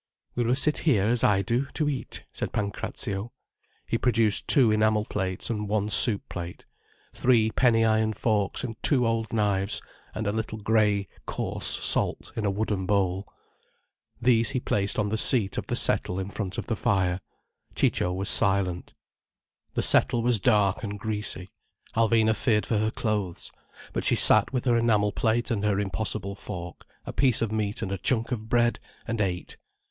"We 0.33 0.43
will 0.43 0.55
sit 0.55 0.79
here, 0.79 1.05
as 1.05 1.23
I 1.23 1.43
do, 1.43 1.67
to 1.75 1.87
eat," 1.87 2.23
said 2.33 2.51
Pancrazio. 2.51 3.31
He 3.85 3.99
produced 3.99 4.47
two 4.47 4.71
enamel 4.71 5.05
plates 5.05 5.51
and 5.51 5.69
one 5.69 5.89
soup 5.91 6.23
plate, 6.27 6.65
three 7.13 7.51
penny 7.51 7.85
iron 7.85 8.13
forks 8.13 8.63
and 8.63 8.81
two 8.81 9.05
old 9.05 9.31
knives, 9.31 9.79
and 10.15 10.25
a 10.25 10.31
little 10.31 10.57
grey, 10.57 11.07
coarse 11.27 11.67
salt 11.67 12.31
in 12.35 12.45
a 12.45 12.49
wooden 12.49 12.87
bowl. 12.87 13.27
These 14.19 14.49
he 14.49 14.59
placed 14.59 14.97
on 14.97 15.09
the 15.09 15.19
seat 15.19 15.55
of 15.59 15.67
the 15.67 15.75
settle 15.75 16.17
in 16.19 16.31
front 16.31 16.57
of 16.57 16.65
the 16.65 16.75
fire. 16.75 17.21
Ciccio 17.75 18.11
was 18.11 18.27
silent. 18.27 18.95
The 19.75 19.83
settle 19.83 20.23
was 20.23 20.39
dark 20.39 20.81
and 20.81 20.97
greasy. 20.99 21.51
Alvina 21.95 22.35
feared 22.35 22.65
for 22.65 22.79
her 22.79 22.89
clothes. 22.89 23.51
But 23.93 24.03
she 24.05 24.15
sat 24.15 24.51
with 24.51 24.65
her 24.65 24.77
enamel 24.77 25.11
plate 25.11 25.51
and 25.51 25.63
her 25.63 25.79
impossible 25.79 26.33
fork, 26.33 26.87
a 27.05 27.13
piece 27.13 27.43
of 27.43 27.51
meat 27.51 27.83
and 27.83 27.91
a 27.91 27.99
chunk 27.99 28.31
of 28.31 28.49
bread, 28.49 28.79
and 29.07 29.21
ate. 29.21 29.57